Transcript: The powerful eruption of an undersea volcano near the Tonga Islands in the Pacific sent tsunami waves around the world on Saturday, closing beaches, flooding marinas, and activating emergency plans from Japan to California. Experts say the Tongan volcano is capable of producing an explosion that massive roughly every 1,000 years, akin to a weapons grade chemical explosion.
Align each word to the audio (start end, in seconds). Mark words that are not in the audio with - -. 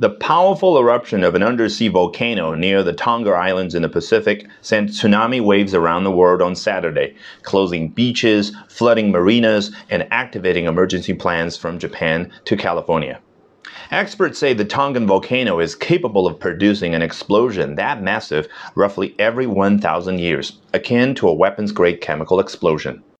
The 0.00 0.10
powerful 0.10 0.78
eruption 0.78 1.24
of 1.24 1.34
an 1.34 1.42
undersea 1.42 1.88
volcano 1.88 2.54
near 2.54 2.84
the 2.84 2.92
Tonga 2.92 3.32
Islands 3.32 3.74
in 3.74 3.82
the 3.82 3.88
Pacific 3.88 4.46
sent 4.60 4.90
tsunami 4.90 5.40
waves 5.40 5.74
around 5.74 6.04
the 6.04 6.12
world 6.12 6.40
on 6.40 6.54
Saturday, 6.54 7.16
closing 7.42 7.88
beaches, 7.88 8.52
flooding 8.68 9.10
marinas, 9.10 9.74
and 9.90 10.06
activating 10.12 10.66
emergency 10.66 11.14
plans 11.14 11.56
from 11.56 11.80
Japan 11.80 12.30
to 12.44 12.56
California. 12.56 13.18
Experts 13.90 14.38
say 14.38 14.54
the 14.54 14.64
Tongan 14.64 15.04
volcano 15.04 15.58
is 15.58 15.74
capable 15.74 16.28
of 16.28 16.38
producing 16.38 16.94
an 16.94 17.02
explosion 17.02 17.74
that 17.74 18.00
massive 18.00 18.46
roughly 18.76 19.16
every 19.18 19.48
1,000 19.48 20.20
years, 20.20 20.60
akin 20.72 21.12
to 21.16 21.26
a 21.26 21.34
weapons 21.34 21.72
grade 21.72 22.00
chemical 22.00 22.38
explosion. 22.38 23.02